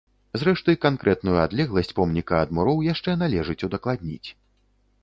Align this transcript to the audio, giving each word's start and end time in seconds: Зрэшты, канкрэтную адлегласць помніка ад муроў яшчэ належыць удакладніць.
Зрэшты, 0.43 0.73
канкрэтную 0.85 1.35
адлегласць 1.41 1.93
помніка 2.01 2.35
ад 2.47 2.57
муроў 2.59 2.83
яшчэ 2.93 3.11
належыць 3.27 3.63
удакладніць. 3.71 4.29